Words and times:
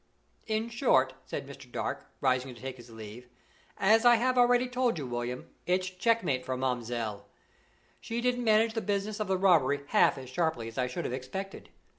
"In 0.47 0.67
short," 0.71 1.13
said 1.27 1.45
Mr. 1.45 1.71
Dark, 1.71 2.09
rising 2.21 2.55
to 2.55 2.59
take 2.59 2.77
his 2.77 2.89
leave, 2.89 3.29
"as 3.77 4.03
I 4.03 4.15
have 4.15 4.33
told 4.71 4.97
you 4.97 5.03
already, 5.03 5.03
William, 5.03 5.49
it's 5.67 5.91
checkmate 5.91 6.43
for 6.43 6.57
marmzelle. 6.57 7.27
She 7.99 8.19
didn't 8.19 8.43
manage 8.43 8.73
the 8.73 8.81
business 8.81 9.19
of 9.19 9.27
the 9.27 9.37
robbery 9.37 9.81
half 9.89 10.17
as 10.17 10.27
sharply 10.27 10.67
as 10.67 10.79
I 10.79 10.87
should 10.87 11.05
have 11.05 11.13
expected. 11.13 11.69